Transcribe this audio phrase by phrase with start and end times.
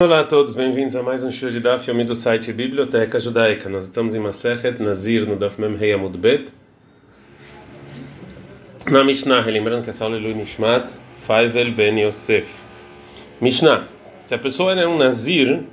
[0.00, 3.68] Olá a todos, bem-vindos a mais um show de Daf do site Biblioteca Judaica.
[3.68, 6.52] Nós estamos em Masechet Nazir no Daf Mem Rei Amud Bet.
[8.88, 10.88] Na Mishnah, lembrando que essa aula é Lui Nishmat
[11.26, 12.46] Faivel Ben Yosef.
[13.40, 13.88] Mishnah,
[14.22, 15.64] se a pessoa é um Nazir,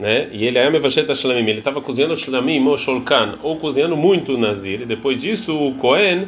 [0.00, 4.36] né, e ele é Mevashet Shlamim, ele estava cozinhando Shlamim ou Sholkan, ou cozinhando muito
[4.36, 6.26] Nazir, e depois disso o Kohen,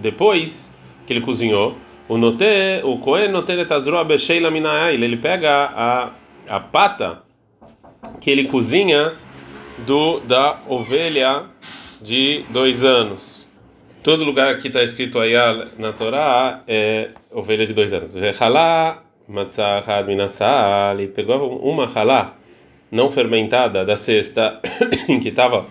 [0.00, 0.72] depois
[1.08, 1.76] que ele cozinhou,
[2.08, 2.44] o note,
[2.84, 6.12] o Kohen note etazroa besheila minayail, ele pega a
[6.48, 7.22] a pata
[8.20, 9.12] que ele cozinha
[9.86, 11.44] do da ovelha
[12.00, 13.46] de dois anos.
[14.02, 15.34] Todo lugar que está escrito aí
[15.78, 18.14] na Torá é ovelha de dois anos.
[18.40, 22.34] Halá matzah minasal, ele pegou uma halá
[22.90, 24.60] não fermentada da cesta
[25.08, 25.66] em que estava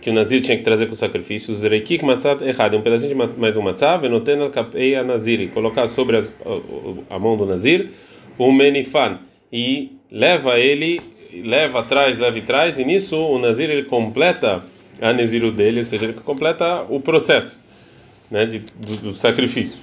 [0.00, 3.10] que o nazir tinha que trazer com o sacrifício, os reikik matzat errado, um pedacinho
[3.10, 6.34] de mais um matzah, venoten al nazir, colocar sobre as,
[7.08, 7.90] a mão do nazir
[8.38, 9.20] o menifan
[9.52, 11.00] e leva ele,
[11.32, 14.62] leva atrás, leva atrás, e nisso o Nazir ele completa
[15.00, 17.58] a Naziru dele, ou seja, ele completa o processo
[18.30, 19.80] né, de, do, do sacrifício.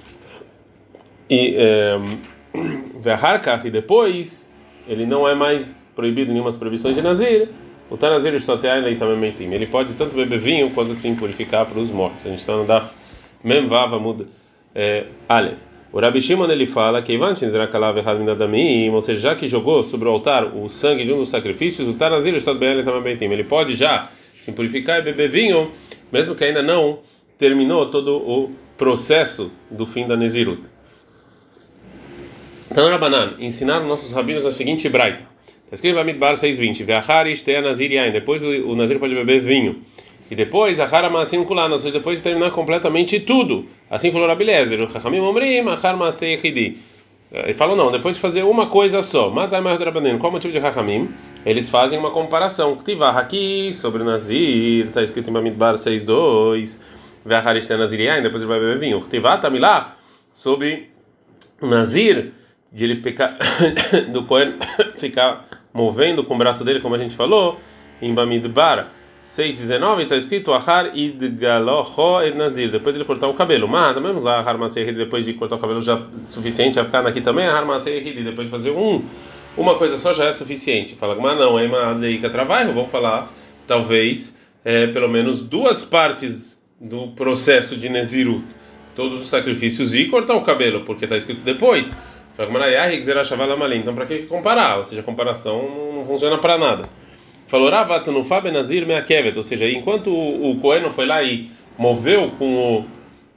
[1.28, 1.56] E
[3.00, 4.48] Veharkach, e depois,
[4.86, 7.48] ele não é mais proibido nenhuma proibições de Nazir.
[7.90, 9.52] O Tanazir Shtoteai também mentim.
[9.52, 12.24] Ele pode tanto beber vinho quanto assim purificar para os mortos.
[12.24, 12.94] A gente está no Daf
[13.42, 14.26] Memvava Mud
[14.74, 15.69] é, Aleph.
[15.92, 20.68] O Rabi Shimon ele fala que ou seja, já que jogou sobre o altar o
[20.68, 23.32] sangue de um dos sacrifícios, o Tanazir está bem ele também tem.
[23.32, 24.08] Ele pode já
[24.40, 25.72] se purificar e beber vinho,
[26.12, 27.00] mesmo que ainda não
[27.36, 30.62] terminou todo o processo do fim da Nezirut.
[32.70, 35.28] Então, Rabanan, ensinaram nossos rabinos a seguinte braita.
[35.72, 38.12] Em Bamidbar 6.20: Ve'acharish te Nazir yain.
[38.12, 39.80] Depois o Nazir pode beber vinho.
[40.30, 43.66] E depois, a Haramassim Kulana, ou seja, depois de terminar completamente tudo.
[43.90, 46.78] Assim falou Rabilezer, o Chachamim Omrim, a Haramasei Hidi.
[47.32, 49.30] Ele falou, não, depois de fazer uma coisa só.
[49.30, 51.10] Matai Mahdrabanin, qual o motivo de Hachamim?
[51.46, 52.76] Eles fazem uma comparação.
[52.76, 56.80] Ktivah aqui, sobre Nazir, está escrito em Bamidbar 6.2.
[57.24, 59.00] Ve'acharishte Naziriain, depois ele vai beber vinho.
[59.00, 59.96] Ktivah Tamilá,
[60.34, 60.90] sobre
[61.62, 62.32] Nazir,
[62.72, 63.36] de ele pecar,
[64.12, 64.54] do Cohen
[64.98, 67.58] ficar movendo com o braço dele, como a gente falou,
[68.02, 68.90] em Bamidbar
[69.24, 72.70] 6,19 está escrito Ahar idgaloho et nazir.
[72.70, 73.68] Depois ele cortar o cabelo.
[73.68, 74.96] Mas também lá, Ahar maserhid.
[74.96, 76.74] Depois de cortar o cabelo já é suficiente.
[76.76, 78.22] Vai ficar aqui também Ahar maserhid.
[78.22, 79.04] Depois de fazer um,
[79.56, 80.96] uma coisa só já é suficiente.
[80.96, 82.72] Fala, mas não, é uma deika trabalho.
[82.72, 83.30] Vamos falar,
[83.66, 88.44] talvez, é, pelo menos duas partes do processo de Nezirut.
[88.96, 91.92] Todos os sacrifícios e cortar o cabelo, porque está escrito depois.
[92.32, 94.78] Então, para que comparar?
[94.78, 96.88] Ou seja, a comparação não funciona para nada.
[97.46, 102.30] Falou Ravato no Fabenazir Meakevet, ou seja, enquanto o, o Cohen foi lá e moveu
[102.38, 102.84] com o,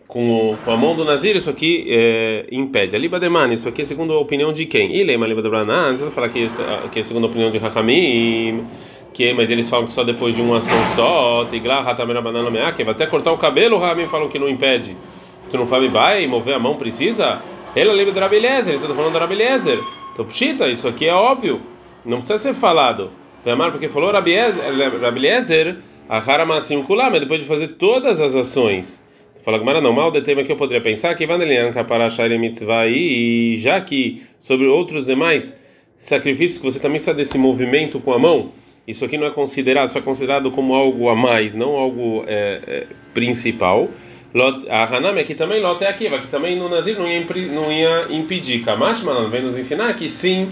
[0.08, 2.96] com, o, com a mão do Nazir, isso aqui é, impede.
[2.96, 4.96] Aliba Deman, isso aqui é segundo a opinião de quem?
[4.96, 6.46] Ilema Aliba Debranan, você vai falar que,
[6.92, 8.68] que é segundo a opinião de Hakamim,
[9.14, 12.90] que, mas eles falam que só depois de uma ação só, Tigla, Hatamera Banana Meakev,
[12.90, 14.96] até cortar o cabelo, Hakamim falam que não impede.
[15.50, 17.42] Tu não fala vai mover a mão precisa?
[17.76, 19.80] É livre do Rabeliezer, ele está falando do Rabeliezer.
[20.14, 21.62] Então, pshita, isso aqui é óbvio,
[22.06, 23.10] não precisa ser falado.
[23.52, 25.78] Amar porque falou Rabiezer,
[26.08, 29.04] a Haramassim Kulam, depois de fazer todas as ações.
[29.44, 33.58] Fala Gamara, não, mal de tema que eu poderia pensar que Vandelian Kaparashari Mitzvah e
[33.58, 35.58] já que sobre outros demais
[35.98, 38.54] sacrifícios que você também precisa desse movimento com a mão,
[38.88, 42.62] isso aqui não é considerado, só é considerado como algo a mais, não algo é,
[42.66, 43.90] é, principal.
[44.70, 48.08] A Hanami aqui também, Lot é aqui, aqui também no Nazir não ia, não ia
[48.12, 48.64] impedir.
[48.64, 50.52] Kamashman vem nos ensinar que sim,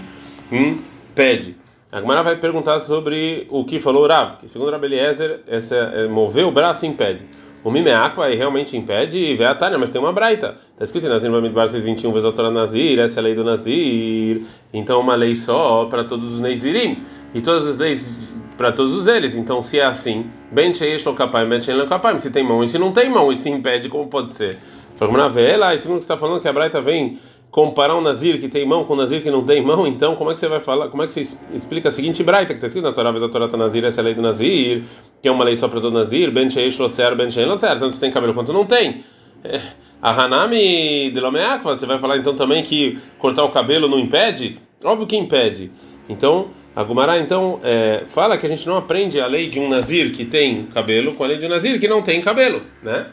[0.52, 0.78] hum,
[1.14, 1.61] pede.
[1.92, 6.08] A Gemara vai perguntar sobre o que falou Rav, que segundo Rabi Eliezer, essa, é,
[6.08, 7.26] mover o braço impede.
[7.62, 10.56] O Mimeakva realmente impede e vê a Tânia, mas tem uma braita.
[10.72, 13.44] Está escrito em Nazir Bamidbar 621, vezes a Torá Nazir, essa é a lei do
[13.44, 14.40] Nazir.
[14.72, 17.02] Então, uma lei só para todos os Nazirim.
[17.34, 19.36] E todas as leis para todos eles.
[19.36, 21.84] Então, se é assim, Ben Sheish Ben Sheish
[22.18, 24.56] se tem mão e se não tem mão, e se impede, como pode ser?
[24.96, 27.18] Fala, vê lá, e segundo que está falando que a braita vem
[27.52, 30.30] comparar um nazir que tem mão com um nazir que não tem mão, então como
[30.30, 30.88] é que você vai falar?
[30.88, 33.46] Como é que você explica a seguinte braita que está escrito na Torá, a Torá
[33.46, 34.84] tá nazir, essa é a lei do nazir,
[35.20, 37.94] que é uma lei só para todo nazir, ben sheish loser, ben sheish loser, tanto
[37.94, 39.04] você tem cabelo quanto não tem.
[39.44, 39.60] É,
[40.00, 44.58] a Hanami de Lomeakva, você vai falar então também que cortar o cabelo não impede?
[44.82, 45.70] Óbvio que impede.
[46.08, 49.68] Então, a Gumará então é, fala que a gente não aprende a lei de um
[49.68, 53.08] nazir que tem cabelo com a lei de um nazir que não tem cabelo, né?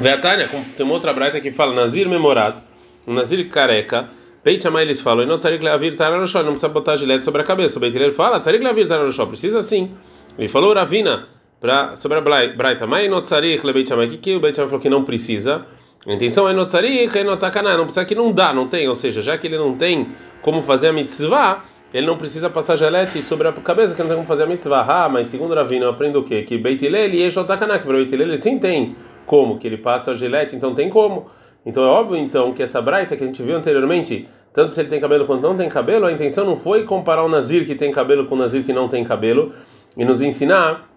[0.00, 2.60] Veatânia, tem uma outra braita que fala Nazir memorado,
[3.06, 4.08] um Nazir careca.
[4.44, 7.78] Beit Shammai eles falam, não tzarik leavir tararoshó, não precisa botar gilete sobre a cabeça.
[7.78, 9.90] O Beit Hillel fala, tzarik leavir tararoshó, precisa sim.
[10.38, 11.26] Ele falou Ravina
[11.60, 14.68] para sobre a braita, mas não tzarik le Beit Shammai, que que o Beit Shammai
[14.68, 15.66] falou que não precisa?
[16.06, 19.36] A intenção é notzari, renotakana, não precisa que não dá, não tem, ou seja, já
[19.36, 20.08] que ele não tem
[20.40, 24.16] como fazer a mitzvah, ele não precisa passar gelete sobre a cabeça, que não tem
[24.16, 24.86] como fazer a mitzvah.
[24.88, 26.42] Ah, mas segundo Ravina, eu aprendo o quê?
[26.42, 28.94] Que Beitilel e Eshotakana, que para Beitilel ele sim tem
[29.28, 31.30] como, que ele passa a gelete, então tem como.
[31.64, 34.88] Então é óbvio então que essa braita que a gente viu anteriormente, tanto se ele
[34.88, 37.92] tem cabelo quanto não tem cabelo, a intenção não foi comparar o Nazir que tem
[37.92, 39.52] cabelo com o Nazir que não tem cabelo
[39.96, 40.88] e nos ensinar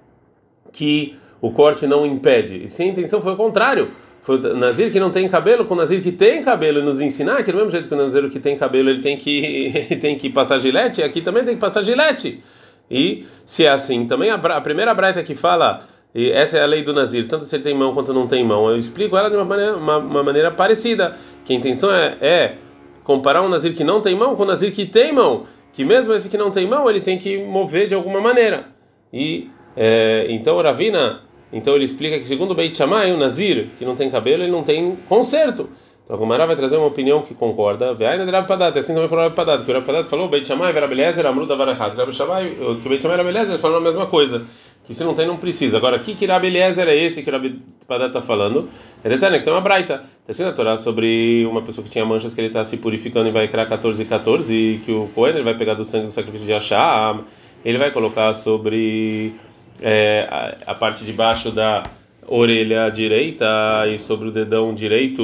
[0.71, 2.63] que o corte não impede.
[2.63, 3.91] E sim, a intenção foi o contrário.
[4.21, 7.01] Foi o Nazir que não tem cabelo com o Nazir que tem cabelo e nos
[7.01, 9.99] ensinar que do mesmo jeito que o Nazir que tem cabelo ele tem que ele
[9.99, 12.41] tem que passar gilete, aqui também tem que passar gilete.
[12.89, 16.65] E se é assim, também a, a primeira braita que fala e essa é a
[16.65, 18.69] lei do Nazir, tanto se ele tem mão quanto não tem mão.
[18.69, 21.15] Eu explico ela de uma maneira, uma, uma maneira parecida,
[21.45, 22.55] que a intenção é, é,
[23.03, 26.13] comparar um Nazir que não tem mão com um Nazir que tem mão, que mesmo
[26.13, 28.65] esse que não tem mão, ele tem que mover de alguma maneira.
[29.13, 31.21] E é, então Ravina,
[31.51, 34.51] então ele explica que segundo o Beit Shammai, o Nazir que não tem cabelo, ele
[34.51, 35.69] não tem conserto.
[36.03, 37.93] Então a Gomara vai trazer uma opinião que concorda.
[37.93, 40.45] Veaina de Rav Padat, assim também falou Rav Padat, que o Rav Padat falou, Beit
[40.45, 41.93] Shammai, Rav Eliezer, Amruda Varachat.
[41.93, 44.45] O Beit Shammai e Rav Eliezer falaram a mesma coisa
[44.91, 45.77] que se não tem, não precisa.
[45.77, 48.69] Agora, que Rabi Eliezer é esse que Rabi Padat está falando?
[49.03, 50.03] É detalhe que tem uma braita.
[50.21, 53.29] Está sendo a Torá sobre uma pessoa que tinha manchas que ele está se purificando
[53.29, 56.07] e vai criar 14 e 14, e que o Cohen ele vai pegar do sangue
[56.07, 57.17] do sacrifício de Achá,
[57.63, 59.33] ele vai colocar sobre
[59.81, 61.83] é, a, a, parte de baixo da
[62.27, 63.45] orelha direita
[63.91, 65.23] e sobre o dedão direito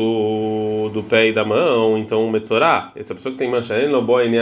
[0.94, 4.20] do pé e da mão, então o Metzorá, essa pessoa que tem mancha, ele não
[4.22, 4.40] ele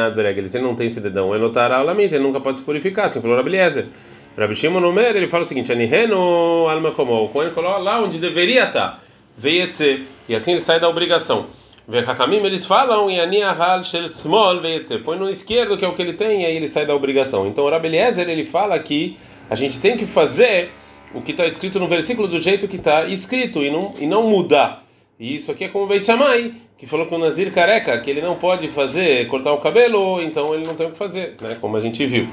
[0.62, 3.40] não tem esse dedão, ele notará o lamento, ele nunca pode se purificar, assim falou
[3.40, 3.88] Eliezer.
[4.38, 8.18] Rabi Shimon Omer, ele fala o seguinte: Aniheno alma como o Cohen coloca lá onde
[8.18, 9.02] deveria estar,
[9.38, 11.48] veietse, e assim ele sai da obrigação.
[11.88, 16.02] Vechakamim, eles falam em Aniahal shel small veietse, põe no esquerdo que é o que
[16.02, 17.48] ele tem, e aí ele sai da obrigação.
[17.48, 19.18] Então Rabi Eliezer, ele fala que
[19.50, 20.72] a gente tem que fazer
[21.14, 24.24] o que está escrito no versículo do jeito que está escrito e não, e não
[24.24, 24.84] mudar.
[25.18, 28.10] E isso aqui é como o Beit Shammai, que falou que o Nazir careca, que
[28.10, 31.56] ele não pode fazer, cortar o cabelo, então ele não tem o que fazer, né?
[31.62, 32.28] como a gente viu.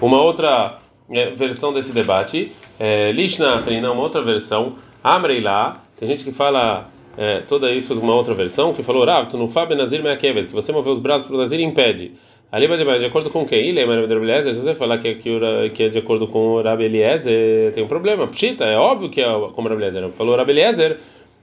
[0.00, 0.78] Uma outra
[1.36, 2.52] versão desse debate.
[2.78, 4.74] É, Lishna Harina, uma outra versão.
[5.02, 9.04] Amrei lá, tem gente que fala é, toda isso de uma outra versão, que falou,
[9.04, 12.12] Rav, tu não fabe Nazir Meakevet, que você mover os braços para o Nazir impede.
[12.50, 13.58] Ali vai de acordo com quem?
[13.58, 15.38] Ele é se você falar que, que,
[15.74, 18.26] que é de acordo com o Rabi Eliezer, tem um problema.
[18.26, 20.08] Pshita, é óbvio que é como o Rabi Eliezer.
[20.12, 20.98] Falou Rabi Eliezer,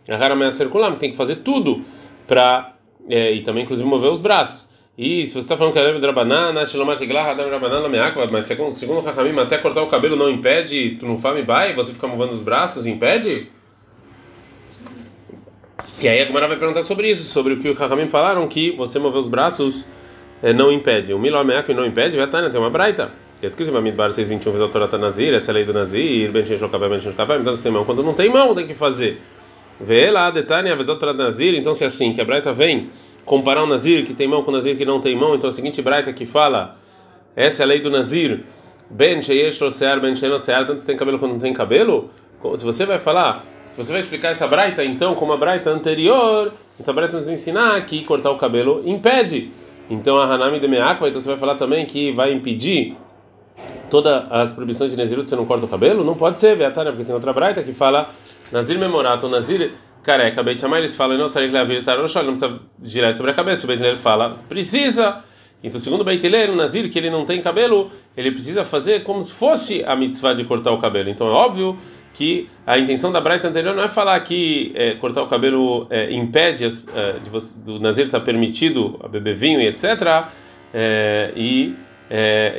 [0.10, 1.84] a Haramea circular, tem que fazer tudo
[2.28, 2.74] para,
[3.08, 4.68] é, e também inclusive mover os braços.
[4.98, 8.74] E se você está falando que leve drabanana, shalomar tiglah, adam drabanana meakva, mas segundo,
[8.74, 12.08] segundo o Rahamim, até cortar o cabelo não impede, tu não fame vai, você fica
[12.08, 13.50] movendo os braços, impede?
[16.00, 18.72] E aí a Gemara vai perguntar sobre isso, sobre o que o Rahamim falaram, que
[18.72, 19.86] você mover os braços
[20.42, 21.14] é, não impede.
[21.14, 22.28] O miló meakva não impede, né?
[22.28, 23.12] Tem uma braita.
[23.40, 25.66] Que é escrito em Bamidbar 621, vezes a Torá tá Nazir, essa é a lei
[25.66, 27.84] do Nazir, ben shen shokabé, ben shen shokabé, então você tem mão.
[27.84, 29.22] Quando não tem mão, tem que fazer.
[29.80, 32.54] Vê lá, detalhe, a vezes a Torá Nazir, então se é assim, que a braita
[32.54, 32.90] vem
[33.26, 35.52] comparar um Nazir que tem mão com um Nazir que não tem mão, então a
[35.52, 36.78] seguinte braita que fala,
[37.36, 38.44] essa é a lei do Nazir,
[38.90, 39.60] Ben Sheyesh
[40.02, 42.10] Ben Sheyesh tanto se tem cabelo quanto não tem cabelo,
[42.56, 46.54] se você vai falar, se você vai explicar essa braita, então, como a braita anterior,
[46.80, 49.52] então a braita nos ensinar que cortar o cabelo impede.
[49.90, 52.96] Então a Hanami de Meakva, então você vai falar também que vai impedir
[53.90, 56.04] todas as proibições de Nazirut você não corta o cabelo?
[56.04, 58.10] Não pode ser, Beatana, porque tem outra braita que fala
[58.52, 59.74] Nazir Memorato, Nazir
[60.06, 60.44] careca.
[60.44, 63.66] Beit Shammai eles falam, não precisa levar não precisa girar sobre a cabeça.
[63.66, 65.24] O Beit Hillel fala, precisa.
[65.64, 69.24] Então, segundo Beit Hillel, o Nazir, que ele não tem cabelo, ele precisa fazer como
[69.24, 71.10] se fosse a mitzvah de cortar o cabelo.
[71.10, 71.78] Então, é óbvio
[72.16, 76.14] que a intenção da Braita anterior não é falar que é, cortar o cabelo é,
[76.14, 80.30] impede as, é, você, do Nazir estar tá permitido a beber vinho e etc.
[80.74, 81.76] É, e,
[82.10, 82.56] é,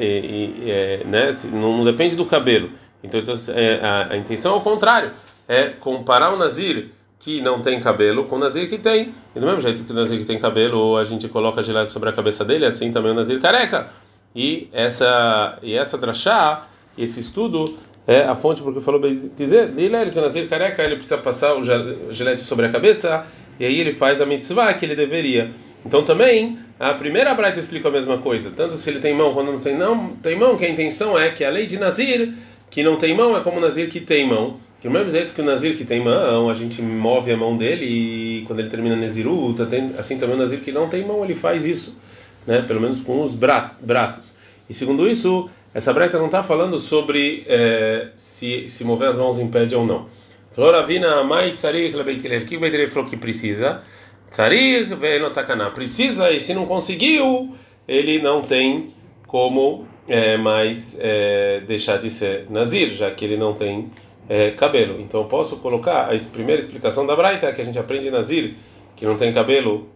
[0.66, 2.70] é, né, não, não, depende do cabelo.
[3.02, 3.34] Então, então
[3.82, 5.10] a, a intenção é o contrário,
[5.48, 9.14] é comparar o Nazir que não tem cabelo com o Nazir que tem.
[9.34, 12.10] E do mesmo jeito que o Nazir que tem cabelo, a gente coloca gilete sobre
[12.10, 13.88] a cabeça dele, assim também o Nazir careca.
[14.34, 19.00] E essa e essa drachá, esse estudo é a fonte porque falou
[19.34, 21.62] dizer, dele que o Nazir careca ele precisa passar o
[22.12, 23.26] gilete sobre a cabeça
[23.58, 25.50] e aí ele faz a mitzvah que ele deveria.
[25.84, 29.50] Então também a primeira braita explica a mesma coisa, tanto se ele tem mão quando
[29.50, 32.34] não tem não tem mão, que a intenção é que a lei de Nazir
[32.70, 34.58] que não tem mão é como o Nazir que tem mão.
[34.80, 37.56] Que do mesmo jeito que o Nazir que tem mão, a gente move a mão
[37.56, 39.68] dele e quando ele termina Neziruta,
[39.98, 41.98] assim também o Nazir que não tem mão, ele faz isso,
[42.46, 42.62] né?
[42.66, 44.34] pelo menos com os bra braços.
[44.68, 49.38] E segundo isso, essa brecha não está falando sobre é, se, se mover as mãos
[49.38, 50.06] impede ou não.
[50.52, 52.42] Floravina mai tzarir lebeitiler.
[52.42, 53.82] O que o Beitiler falou que precisa?
[54.30, 55.70] Tzarir venotakana.
[55.70, 57.54] Precisa e se não conseguiu,
[57.86, 58.94] ele não tem
[59.26, 63.90] como é, mais é, deixar de ser Nazir, já que ele não tem
[64.28, 65.00] é, cabelo.
[65.00, 68.54] Então eu posso colocar a primeira explicação da Braita que a gente aprende Nazir
[68.96, 69.88] que não tem cabelo,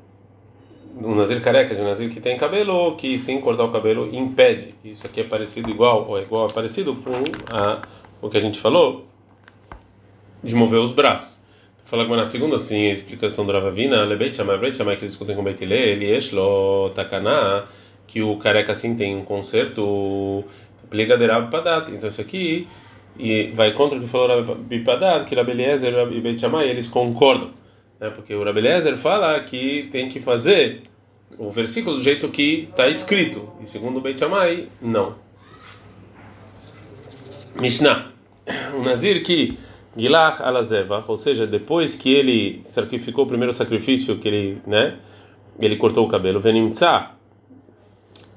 [0.96, 4.74] um Nazir careca de Nazir que tem cabelo, que sim cortar o cabelo impede.
[4.84, 7.10] Isso aqui é parecido igual ou é igual é parecido com
[7.50, 7.80] a,
[8.20, 9.06] o que a gente falou
[10.44, 11.38] de mover os braços.
[11.86, 15.12] Fala agora na segunda assim, a explicação do Ravavina, Lebeit Shammai, Lebeit Shammai que eles
[15.12, 17.64] discutem com Beit ele Eshlo Takana,
[18.06, 20.44] que o careca assim tem um conserto
[20.88, 21.90] Pligaderab Padat.
[21.90, 22.68] Então isso aqui
[23.20, 27.50] e vai contra o que falou Bipadat, que Rabeliezer e Beit Shammai, eles concordam.
[27.98, 28.10] Né?
[28.10, 30.82] Porque o Rabeliezer fala que tem que fazer
[31.38, 33.52] o versículo do jeito que está escrito.
[33.62, 35.14] E segundo o Beit Shammai, não.
[37.54, 38.10] Mishnah.
[38.74, 39.58] O Nazir que
[39.96, 44.96] Gilach alazeva, ou seja, depois que ele sacrificou o primeiro sacrifício que ele, né,
[45.58, 47.10] ele cortou o cabelo, venimtza,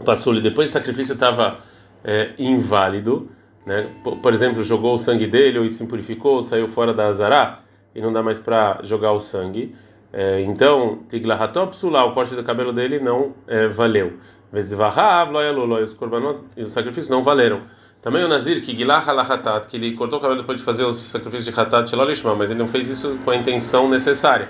[0.04, 1.60] passou-lhe depois o sacrifício estava
[2.04, 3.30] é, inválido,
[3.65, 3.89] né?
[4.03, 7.60] Por, exemplo, jogou o sangue dele ou se impurificou, saiu fora da azará
[7.96, 9.75] e não dá mais para jogar o sangue.
[10.12, 14.13] É, então, tiglahatopsula, o corte do cabelo dele não é, valeu.
[14.51, 17.62] Vezvahav loyaluloi, os korbanot e os sacrifícios não valeram.
[18.01, 21.60] Também o Nazir, que que ele cortou o cabelo depois de fazer os sacrifícios de
[21.60, 24.50] hatat shelolishma, mas ele não fez isso com a intenção necessária.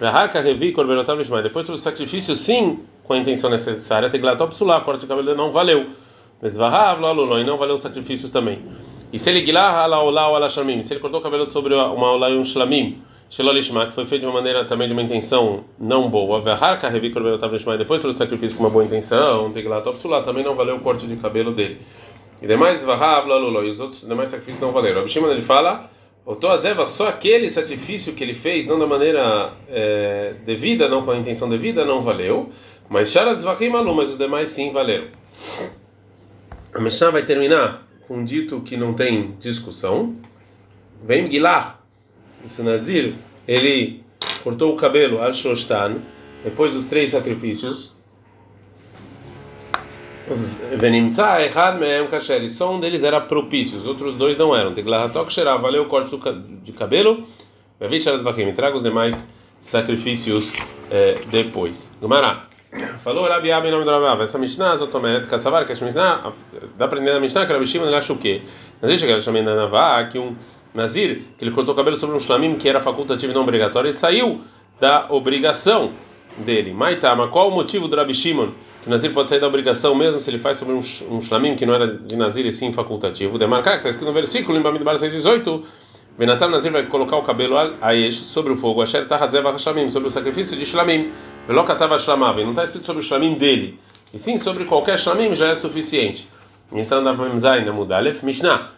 [0.00, 5.02] Veharka revi korbenotav lishma, depois do sacrifício, sim, com a intenção necessária, tiglahatopsula, o corte
[5.02, 5.86] do cabelo dele não valeu.
[6.52, 8.60] Loyaluloi, não valeu os sacrifícios também.
[9.12, 12.36] E se ele gilah alaolá ou se ele cortou o cabelo sobre uma olá e
[12.36, 16.40] um shlamim, Shelolishma, que foi feito de uma maneira também de uma intenção não boa,
[16.40, 20.80] Veharka revi depois trouxe o sacrifício com uma boa intenção, Tiglatopsula, também não valeu o
[20.80, 21.80] corte de cabelo dele.
[22.42, 25.00] E demais Vahav Laluló, e os outros demais sacrifícios não valeram.
[25.00, 25.88] Abishimon ele fala,
[26.26, 31.16] Otozeva, só aquele sacrifício que ele fez, não da maneira é, devida, não com a
[31.16, 32.50] intenção devida, não valeu,
[32.88, 35.08] mas Sharas Vahim Alu, mas os demais sim valeram.
[36.74, 40.14] A Mishnah vai terminar com um dito que não tem discussão.
[41.04, 41.78] Vem Gilar,
[42.44, 43.14] esse Nazir,
[43.46, 44.02] ele
[44.42, 45.98] cortou o cabelo al Shostan,
[46.42, 47.94] depois dos três sacrifícios.
[50.76, 54.74] Venimtza errad mehem kasher, só um deles era propício, os outros dois não eram.
[54.74, 56.18] Teglahatok sherá, valeu o corte
[56.64, 57.24] de cabelo.
[57.78, 59.28] Vevisharas vachim, traga os demais
[59.60, 60.52] sacrifícios
[60.90, 61.94] é, depois.
[62.00, 62.48] Gumará.
[63.02, 66.32] Falou Rabi Abi em nome do Rabi Essa Mishnah, Zotomeret, Kassavar, que a Mishnah,
[66.76, 68.42] dá para entender na Mishnah que Rabi Shimon ele acha o quê?
[68.82, 70.34] Nazir chega a na Navá, que um
[70.74, 73.88] Nazir, que ele cortou o cabelo sobre um shlamim que era facultativo e não obrigatório,
[73.88, 74.40] e saiu
[74.80, 75.92] da obrigação
[76.38, 76.72] dele.
[76.72, 78.48] Maitama, qual o motivo do Rabi Shimon?
[78.82, 81.64] Que o Nazir pode sair da obrigação mesmo se ele faz sobre um, shlamim que
[81.64, 83.38] não era de Nazir e sim facultativo.
[83.38, 85.62] Demarcar, que está escrito no versículo, em Bamidbar 618,
[86.18, 90.10] Benatar Nazir vai colocar o cabelo Aesh sobre o fogo, Asher Tahadzev Hashamim, sobre o
[90.10, 91.12] sacrifício de Shlamim.
[91.46, 93.78] Velokatava Shlamav, não está escrito sobre o Shlamim dele,
[94.12, 96.26] e sim sobre qualquer Shlamim já é suficiente.
[98.22, 98.70] Mishnah.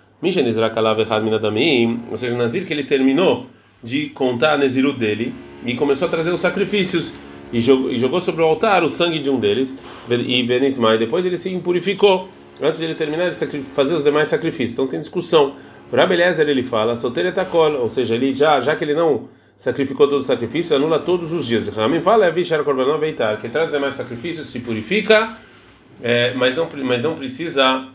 [2.11, 3.47] Ou seja, Nazir que ele terminou
[3.83, 5.33] de contar a Nezirut dele
[5.65, 7.15] e começou a trazer os sacrifícios
[7.53, 9.79] e jogou, sobre o altar o sangue de um deles,
[10.11, 12.29] e depois ele se impurificou
[12.61, 14.73] antes de ele terminar de fazer os demais sacrifícios.
[14.73, 15.55] Então tem discussão.
[15.93, 20.21] Rabelezer ele fala, solteiro etacol, ou seja, ele já, já que ele não sacrificou todo
[20.21, 21.69] o sacrifício, anula todos os dias.
[21.69, 25.37] Ramim fala, que traz demais sacrifícios, se purifica,
[26.03, 27.89] é, mas não mas não precisa,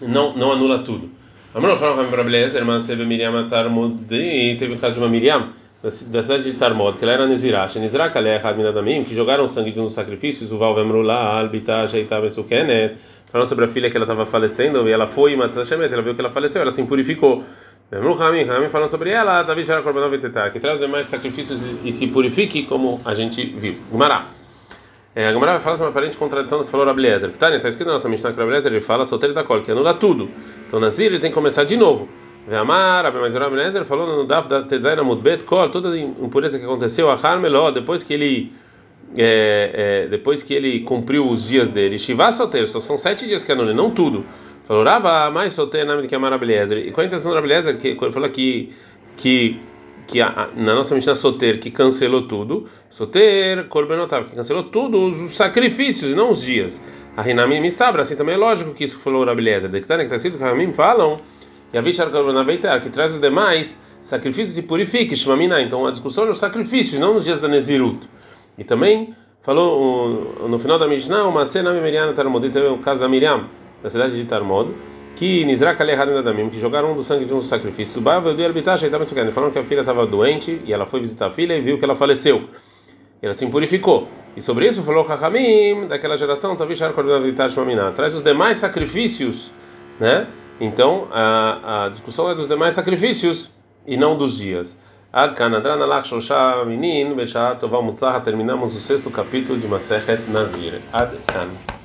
[0.00, 1.10] não não anula tudo.
[1.54, 5.52] Amor fala Ramim Rabelezer, mas teve Miriam Tarmodi, teve o caso de uma Miriam
[5.82, 9.80] da cidade de Tarmod, que ela era Nezirash, Nezirah Kaleh Hadminadamim, que jogaram sangue de
[9.80, 14.26] um dos sacrifícios, o Valvemrullah, Albita, Jaitava Sukenet, falando sobre a filha que ela estava
[14.26, 17.44] falecendo, e ela foi e Matzashemet, ela viu que ela faleceu, ela se purificou.
[17.92, 20.12] Rami, Rami falando sobre ela, Davi já Korbanov
[20.52, 23.76] que traz demais sacrifícios e se purifique, como a gente viu.
[23.90, 24.26] Gumará.
[25.14, 27.30] É, a Gumará vai falar sobre uma aparente contradição do que falou Rabeliezer.
[27.38, 29.94] Tânia, está escrito na nossa Mishnah que Rabeliezer ele fala solteiro da col, que anula
[29.94, 30.28] tudo.
[30.66, 32.08] Então Nazir ele tem que começar de novo.
[32.48, 36.64] Ve'amar, mas o Rabeliezer falou no Daf da Tezaina Mudbet Kol, toda a impureza que
[36.64, 38.52] aconteceu, a Harmeló, depois que ele
[39.16, 43.44] é, é, depois que ele cumpriu os dias dele, Shiva solteiro, só são sete dias
[43.44, 44.24] que anula, não tudo.
[44.66, 46.78] Falou, Rava, mais de que é Marabeliezer.
[46.78, 47.78] E qual a intenção do Rabeliezer?
[47.78, 48.72] Que ele falou que,
[49.16, 49.60] que,
[50.08, 55.36] que a, na nossa Mishnah Soter, que cancelou tudo, Soter, Corbenotav, que cancelou todos os
[55.36, 56.80] sacrifícios não os dias.
[57.16, 59.70] A Rinami Mistabra, assim também é lógico que isso falou o Rabeliezer.
[59.70, 61.16] De que está escrito que Ramim falam,
[61.72, 65.62] e a Vishar Corbonaveitar, que traz os demais sacrifícios e purifique, Shmamina.
[65.62, 68.00] Então a discussão é os sacrifícios, não nos dias da Nezirut.
[68.58, 73.08] E também falou no final da Mishnah, uma cena Miriam Tarmod, teve o caso da
[73.08, 73.46] Miriam
[73.82, 74.74] na cidade de Tarmod,
[75.14, 78.02] que Nizrak Alehad Nadamim, que jogaram do sangue de um sacrifício.
[78.02, 81.84] Falaram que a filha estava doente e ela foi visitar a filha e viu que
[81.84, 82.48] ela faleceu.
[83.22, 84.08] Ela se impurificou.
[84.36, 86.54] E sobre isso falou Hakamim, daquela geração.
[86.56, 89.52] Traz os demais sacrifícios,
[89.98, 90.26] né?
[90.60, 93.52] Então, a, a discussão é dos demais sacrifícios
[93.86, 94.78] e não dos dias.
[95.12, 96.56] Ad Kanadran Alach Shosha.
[98.22, 100.80] Terminamos o sexto capítulo de Masechet Nazir.
[100.92, 101.75] Ad Kan.